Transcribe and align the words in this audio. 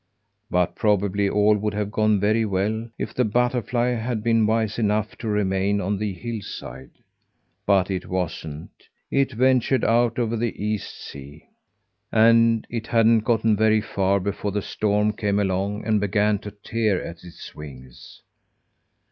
But 0.49 0.73
probably 0.75 1.29
all 1.29 1.55
would 1.57 1.75
have 1.75 1.91
gone 1.91 2.19
very 2.19 2.43
well, 2.43 2.89
if 2.97 3.13
the 3.13 3.23
butterfly 3.23 3.89
had 3.89 4.23
been 4.23 4.47
wise 4.47 4.79
enough 4.79 5.15
to 5.19 5.27
remain 5.27 5.79
on 5.79 5.99
the 5.99 6.11
hillside. 6.13 6.89
But 7.67 7.91
it 7.91 8.07
wasn't; 8.07 8.71
it 9.11 9.33
ventured 9.33 9.85
out 9.85 10.17
over 10.17 10.35
the 10.35 10.59
East 10.59 10.99
sea. 10.99 11.49
And 12.11 12.65
it 12.67 12.87
hadn't 12.87 13.25
gotten 13.25 13.55
very 13.55 13.79
far 13.79 14.19
before 14.19 14.51
the 14.51 14.63
storm 14.63 15.13
came 15.13 15.37
along 15.37 15.85
and 15.85 15.99
began 16.01 16.39
to 16.39 16.49
tear 16.49 17.03
at 17.03 17.23
its 17.23 17.53
wings. 17.53 18.23